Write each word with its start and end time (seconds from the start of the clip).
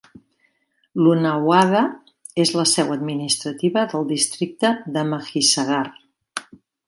Lunawada 1.07 1.81
és 2.45 2.53
la 2.61 2.65
seu 2.71 2.89
administrativa 2.97 3.85
del 3.93 4.09
districte 4.15 4.75
de 4.97 5.07
Mahisagar. 5.11 5.83